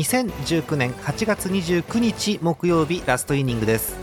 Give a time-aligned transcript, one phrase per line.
[0.00, 3.98] 2019年8月29日木曜日ラストイニングです。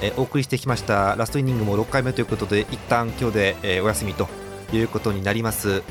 [0.00, 4.26] えお送りしてきましたラストイニングも6回目ということで一旦今日で、えお休みと
[4.72, 5.82] いうことになります。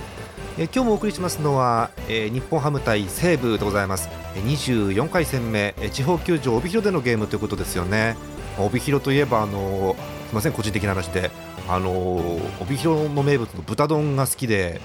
[0.58, 4.10] え今日もお送りしますのは、え日本ハム対西武でございます。
[4.44, 8.18] 24回戦目地方球場帯広でのゲームということですよね。
[8.58, 11.30] 帯広といえばあのすみません個人的な話で
[11.68, 14.82] あの帯広の名物の豚丼が好きで、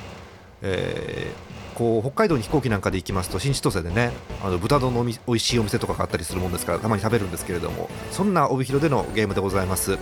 [0.60, 9.98] えー、こう北海道に飛行機なんかで行きますと新千歳でねあの豚丼の美味しいお店とかがあったりするもんですからたまに食べるんですけれどもそんな帯広でのゲームでございます、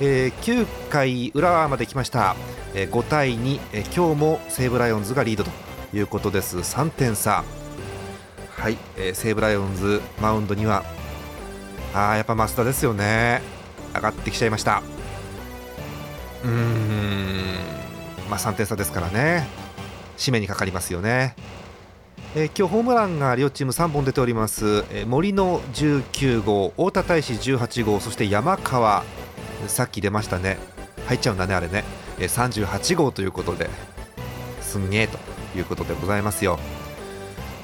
[0.00, 2.36] えー、9回裏まで来ました、
[2.74, 5.50] えー、5対2、えー、今日も西武ライオンズがリードと
[5.94, 6.58] いうことです。
[6.58, 7.44] 3点差。
[8.50, 10.84] はい、えー、西武ライオンズマウンドには
[11.94, 13.42] あやっぱ増田ですよね。
[13.94, 14.82] 上がってきちゃいました。
[16.44, 17.32] うーん。
[18.30, 19.61] まあ3点差ですからね。
[20.16, 21.34] 締めにかかりますよね。
[22.34, 29.04] えー、今日ホームランが両チーム3本出ております、えー、森の19号太田大使18号そして山川。
[29.66, 30.58] さっき出ましたね。
[31.06, 31.84] 入っちゃうんだねあれね、
[32.18, 33.68] えー、38号ということで。
[34.60, 35.18] すんげえと
[35.56, 36.58] いうことでございますよ。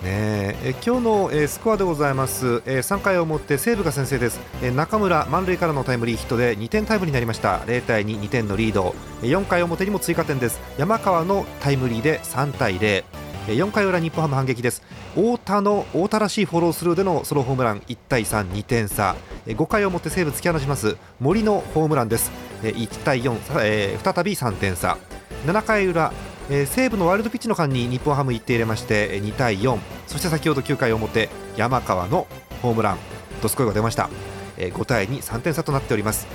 [0.02, 0.74] ねえ。
[0.84, 7.60] 今日の、えスコアでございます、え3回をもって西武が先制です、え中村満塁からのタイムリーヒットで2点タイムになりました。
[7.66, 8.94] 0対22点のリード。
[9.22, 10.60] 4回表にも追加点です。
[10.78, 13.04] 山川のタイムリーで3対0
[13.48, 14.82] 4回裏日本ハム反撃です。
[15.14, 17.80] 太田の太田らしいフォロースルーでのソロホームラン。
[17.80, 19.16] 1対32点差。
[19.46, 20.96] 5回をもって西武突き放します。
[21.18, 22.30] 森のホームランです。
[22.62, 24.98] 1対4、えー、再び3点差。
[25.46, 26.12] 7回裏
[26.50, 32.26] えー、西武のワイルドピッチの間に日本ハム1点入れまして2対4そして先ほど9回表山川の
[32.62, 32.98] ホームラン
[33.42, 34.08] ドスコイが出ました、
[34.56, 36.26] えー、5対23点差となっております。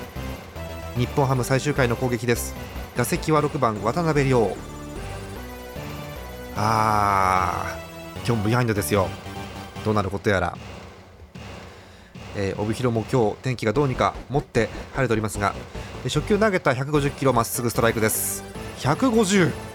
[0.96, 2.54] 日本ハム最終回の攻撃です。
[2.96, 4.56] 打席は6番渡辺亮。
[6.56, 9.08] あー今日もビハインドですよ。
[9.84, 10.56] どうなることやら。
[12.36, 15.54] えー、帯広も今日天気がどうにか持って晴れておりますが
[16.04, 18.44] 初球投げた150キロまっすぐストライクです。
[18.80, 19.73] 150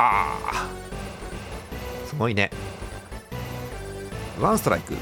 [0.00, 0.68] はあ
[2.06, 2.50] すごいね。
[4.40, 4.94] ワンストライク。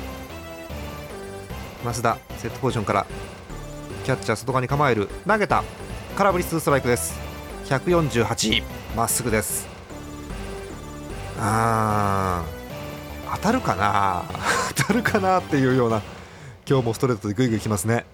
[1.84, 3.06] 増田セットポジションから。
[4.04, 5.08] キャッチャー外側に構える。
[5.24, 5.62] 投げた。
[6.16, 7.16] 空振り2ストライクです。
[7.66, 8.62] 148
[8.96, 9.68] まっすぐです。
[11.38, 13.36] あー。
[13.36, 14.24] 当たるかな。
[14.74, 16.02] 当たるかなっていうような。
[16.68, 18.04] 今日もストレートでグイグイきますね。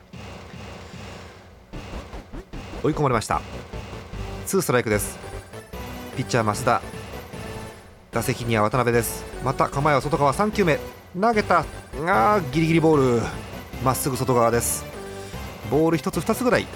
[2.83, 3.41] 追い込まれました。
[4.47, 5.34] 2ストライクです。
[6.15, 6.81] ピッチャー増田。
[8.13, 9.25] 打席には渡辺です。
[9.45, 10.79] また構えは外側3球目。
[11.21, 11.65] 投げた。
[12.07, 13.23] あギリギリボール。
[13.83, 14.85] まっすぐ外側です。
[15.71, 16.67] ボール1つ2つぐらい。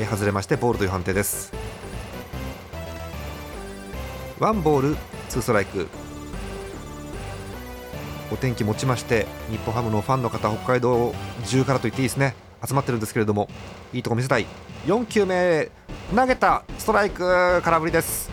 [0.00, 1.52] え外れましてボールという判定です。
[4.40, 4.96] ワンボール
[5.28, 5.86] ツーストライク。
[8.32, 11.14] お天気持ちまして日本ハムのファンの方北海道
[11.46, 12.34] 中からと言っていいですね。
[12.66, 13.48] 集まってるんですけれども
[13.92, 14.46] いいとこ見せたい。
[14.86, 15.70] 4球目。
[16.12, 18.30] 投げたストライク空振りです。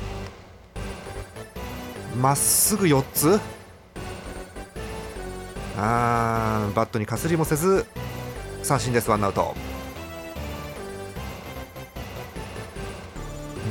[2.19, 3.39] まっすぐ4つ。
[5.77, 7.87] あーバットにかすりもせず
[8.61, 9.55] 三振ですワンアウト。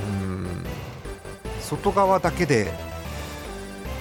[0.09, 0.65] うん
[1.61, 2.73] 外側だけで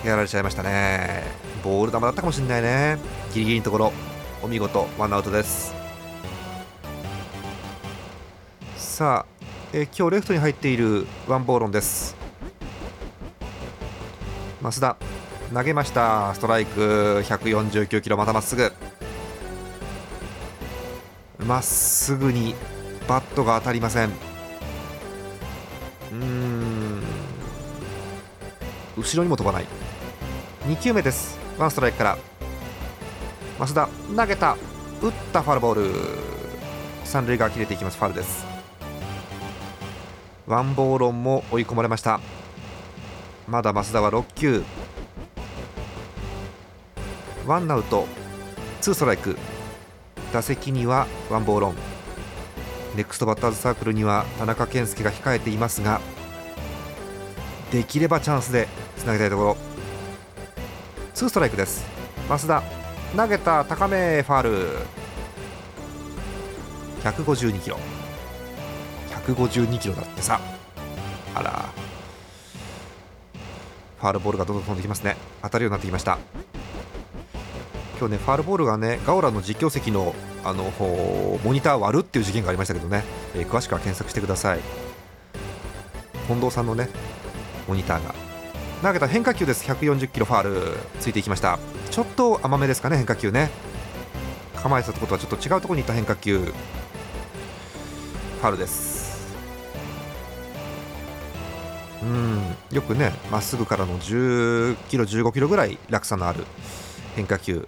[0.04, 1.24] やられちゃいましたね。
[1.64, 2.98] ボール球だったかもしれないね。
[3.34, 3.94] ギリギリのところ
[4.42, 5.76] お見事ワンアウトです。
[8.76, 9.39] さあ
[9.72, 12.16] えー、今日レフトに入っているワンボーロンです。
[14.64, 14.98] 増田
[15.54, 16.34] 投げました。
[16.34, 17.22] ストライク。
[17.24, 18.18] 149キロ。
[18.18, 18.72] またまっすぐ。
[21.46, 22.56] まっすぐに
[23.08, 24.10] バットが当たりません。
[26.14, 27.04] うん。
[28.98, 29.68] 後ろにも飛ばない。
[30.66, 31.38] 2球目です。
[31.60, 32.18] ワンストライクから。
[33.60, 34.58] 増田投げた。
[35.00, 35.92] 打ったファウルボール。
[37.04, 38.00] 三塁が切れていきます。
[38.00, 38.49] ファウルです。
[40.50, 42.20] ワンボーロンも追い込まれました。
[43.48, 44.64] まだ増田は6球。
[47.46, 48.08] ワンアウト。
[48.82, 49.38] ツーストライク。
[50.34, 51.76] 打席にはワンボーロン。
[52.96, 56.02] ネクストバッターズサークルには田中健介が控えていますが
[57.72, 58.68] できればチャンスで
[58.98, 59.58] つなげたいところ。
[61.14, 61.86] ツーストライクです。
[62.28, 62.64] 増田
[63.16, 64.68] 投げた高めファール。
[67.04, 67.78] 152キロ。
[69.36, 70.40] 152キロだってさ。
[71.36, 71.66] あら。
[74.00, 75.18] ファールボールがどんどん飛んできますね。
[75.42, 76.18] 当たるようになってきました。
[78.00, 80.16] 今日ねファールボールがねガオラの実況席の
[80.46, 80.64] あの
[81.44, 83.04] モニター割るっていう事件がありましたけどね、
[83.36, 84.60] えー、詳しくは検索してください。
[86.28, 86.90] 近藤さんのね
[87.68, 88.16] モニターが。
[88.82, 89.70] 投げた変化球です。
[89.70, 91.60] 140キロファールついていきました。
[91.92, 93.50] ちょっと甘めですかね変化球ね。
[94.56, 96.40] 構えたとことはちょっと違うところにいった変化球。
[96.40, 98.99] ファールです。
[102.04, 102.56] うん。
[102.72, 106.46] よくねまっすぐからの10キロ15キロぐらい落差のある
[107.16, 107.68] 変化球。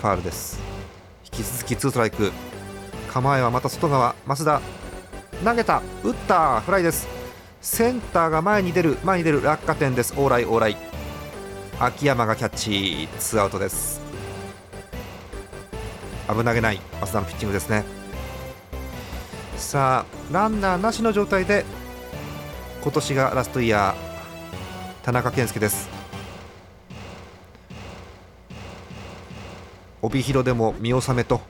[0.00, 0.60] ファールです。
[1.24, 2.32] 引き続き2ストライク。
[3.12, 4.14] 構えはまた外側。
[4.26, 4.60] 増田
[5.44, 5.82] 投げた。
[6.02, 6.60] 打った。
[6.60, 7.06] フライです。
[7.60, 8.98] センターが前に出る。
[9.04, 9.42] 前に出る。
[9.42, 10.14] 落下点です。
[10.16, 10.76] オーライオーライ
[11.78, 13.08] 秋山がキャッチ。
[13.18, 14.00] ツーアウトです。
[16.28, 16.80] 危なげない。
[17.00, 17.84] 増田のピッチングですね。
[19.56, 21.64] さあランナーなしの状態で
[22.84, 25.88] 今年がラストイヤー田中健介です。
[30.02, 31.40] 帯広でも見納めと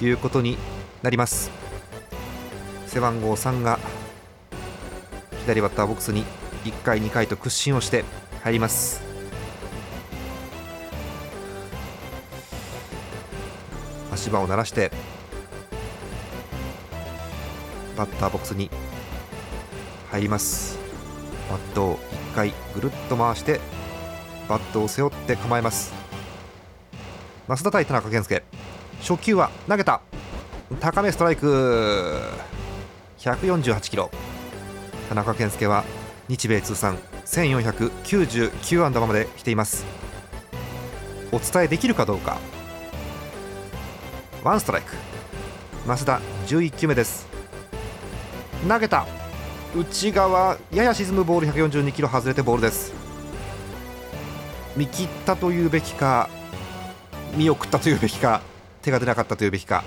[0.00, 0.56] いうことに
[1.02, 1.50] なります。
[2.86, 3.80] 背番号3が
[5.40, 6.22] 左バッターボックスに
[6.62, 8.04] 1回2回と屈伸をして
[8.44, 9.02] 入ります。
[14.12, 14.92] 足場を鳴らして
[17.96, 18.70] バッターボックスに
[20.16, 20.78] 入ります。
[21.50, 21.96] バットを
[22.32, 23.60] 1回ぐるっと回して
[24.48, 25.92] バットを背負って構えます。
[27.48, 28.42] 増田対田中健介。
[29.00, 30.00] 初球は投げた。
[30.80, 32.18] 高めストライク。
[33.18, 34.10] 148キロ。
[35.10, 35.84] 田中健介は
[36.28, 39.84] 日米通算1499安打まで来ています。
[41.30, 42.38] お伝えできるかどうか。
[44.42, 44.94] ワンストライク。
[45.86, 47.28] 増田11球目です。
[48.66, 49.06] 投げた。
[49.74, 52.92] 内側やや沈むボール142キロ外れてボールです。
[54.76, 56.28] 見切ったというべきか
[57.34, 58.42] 見送ったというべきか
[58.82, 59.84] 手が出なかったというべきか。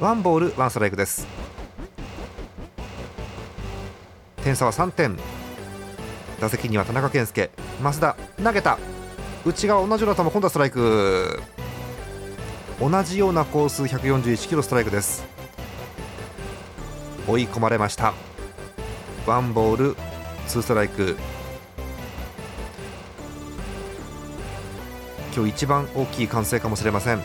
[0.00, 1.26] ワンボールワンストライクです。
[4.42, 5.16] 点差は3点。
[6.40, 7.50] 打席には田中健介。
[7.82, 8.78] 増田投げた。
[9.46, 11.42] 内側同じような球今度はストライク。
[12.80, 15.24] 同じようなコース141キロストライクです。
[17.28, 18.12] 追い込まれました。
[19.26, 19.96] ワンボール
[20.46, 21.16] ツーストライク。
[25.34, 27.22] 今日一番大きい歓声かもしれません。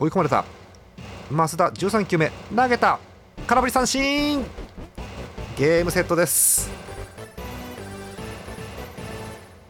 [0.00, 0.46] 追い込まれた。
[1.30, 2.98] 増田13球目投げた。
[3.46, 4.44] 空振り三振。
[5.58, 6.70] ゲームセットです。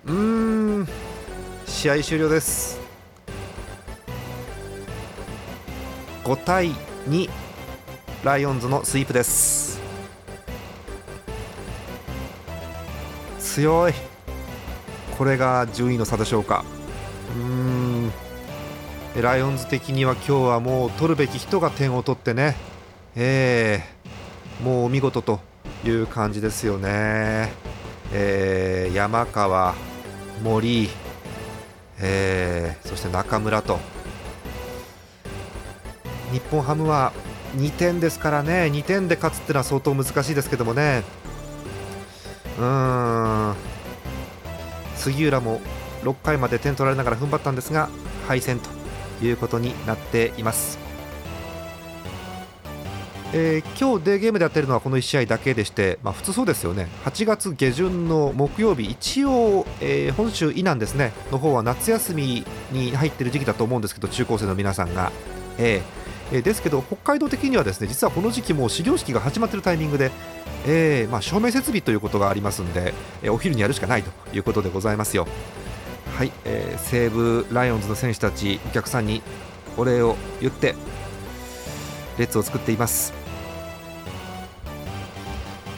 [0.06, 0.88] うーん。
[1.66, 2.78] 試合終了です。
[6.22, 6.70] 5対
[7.08, 7.43] 2
[8.24, 9.78] ライオンズのスイープです。
[13.38, 13.92] 強い。
[15.18, 16.64] これが順位の差でしょうか。
[17.36, 17.42] うー
[19.18, 19.22] ん。
[19.22, 22.56] ライオンズ的には今日はもう取るべき人が点を取ってね。
[23.14, 25.40] えー、もうお見事と
[25.84, 27.52] いう感じですよね、
[28.10, 29.74] えー、山川、
[30.42, 30.88] 森、
[32.00, 33.78] えー、そして中村と。
[36.32, 37.12] 日本ハムは
[37.56, 38.70] 2点ですからね。
[38.72, 41.02] 2点で勝つってのは相当難しいですけどもね。
[42.58, 43.54] うーん。
[44.96, 45.60] 杉浦も
[46.02, 47.88] 6回まで点取られながら踏ん張ったんですが
[48.26, 50.78] 敗戦ということになっています。
[53.36, 56.86] えー、今日デーゲームでやってるのはこの1試合だけでして、まあ、普通そうですよね。
[57.04, 61.12] 8月下旬の木曜日一応、えー、本州以南ですね。
[61.32, 65.10] の方は夏休みに入ってる時期だと思うんですけど中高生の皆さんが、
[65.58, 65.82] えー、
[66.30, 70.10] ですけど北海道的にはですね実はこの時期も始業式が始まっているタイミングで、
[70.66, 75.26] えーまあ、照明設備ということがありますんで、え、お昼にやるしかないということでございますよ。
[76.16, 79.22] はい、えー、西武ライオンズの選手たちお客さんに
[79.76, 80.74] お礼を言って
[82.18, 83.12] 列を作っています。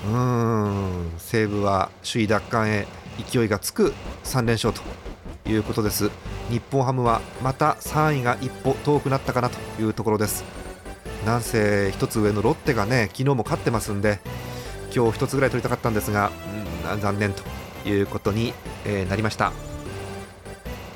[0.07, 2.87] うん西武は首位奪還へ
[3.31, 3.93] 勢いがつく
[4.25, 4.83] 3連勝と
[5.51, 6.11] いうことです。
[6.51, 10.45] 日本ハムはまた3位が一歩遠くなったかなというところです。
[11.25, 14.21] なんせ1つ上のロッテがね昨日も勝ってますんで
[14.95, 16.31] 今日1つぐらい取りたかったんですが、
[16.93, 17.43] うん、残念と
[17.89, 19.53] いうことに、えー、なりました、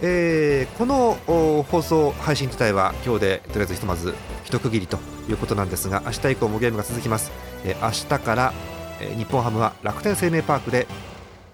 [0.02, 1.19] えー、この
[1.64, 4.14] 放送配信自体は今日でとりあえずひとまず
[4.45, 7.33] 一区切りということなんですが明日以降もゲームが続きます、
[7.64, 8.52] えー、明日から
[9.00, 10.87] え日本ハムは楽天生命パークで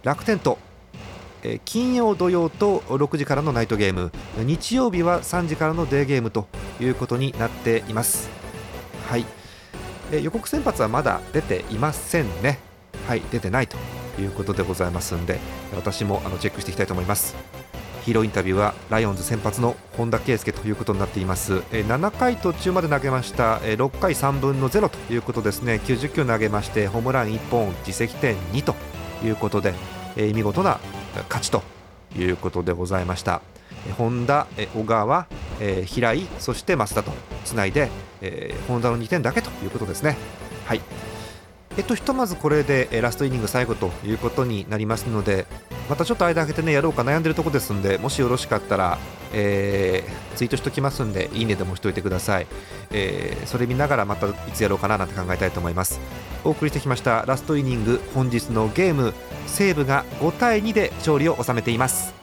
[0.02, 0.58] 楽天と
[1.64, 6.46] 金曜、土曜と6時からのナイトゲーム日曜日は3時からのデーゲームと
[6.80, 8.28] いうことになっています。
[9.06, 9.24] はい
[10.22, 12.58] 予告先発はまだ出ていませんね。
[13.06, 13.76] はい出てないと
[14.20, 15.38] いうことでございますんで
[15.74, 17.34] 私もあのチェックしていきたいと思います。
[18.04, 28.76] ヒーローインタビューはライオンズ先発の本田圭佑ということになっています、7回途中まで投げました、6回3分の0ということですね90球投げましてホームラン1本自責点2と
[29.24, 29.74] いうことで、
[30.16, 30.78] 見事な
[31.24, 31.62] 勝ちと
[32.16, 33.42] いうことでございました。
[33.98, 35.26] 本田、小川、
[35.60, 37.12] え平井そして増田と
[37.44, 40.16] つないで、え本田の2点だけということですね。
[40.66, 40.80] はい。
[41.76, 45.46] えっと、ひとまずこれでラストイニング最後ということになりますので
[45.90, 48.98] またちょっと間空けてねやろうか悩んでるとこですんでもしよろしかったら、
[49.32, 52.46] えー、ツイートしときますんでいいねでもしといてください、
[52.92, 56.00] えー、それ見ながらまたいつやろうかななんて考えたいと思います。
[56.44, 59.14] お送りしてきましたラストイニング本日のゲーム
[59.46, 62.15] 西武が5対2で勝利を収めています。